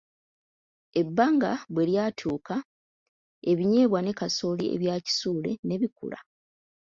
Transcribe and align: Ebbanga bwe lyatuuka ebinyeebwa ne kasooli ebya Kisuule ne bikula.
Ebbanga 1.01 1.51
bwe 1.73 1.85
lyatuuka 1.89 2.55
ebinyeebwa 3.51 3.99
ne 4.01 4.11
kasooli 4.19 4.65
ebya 4.75 4.95
Kisuule 5.05 5.51
ne 5.67 5.75
bikula. 5.81 6.19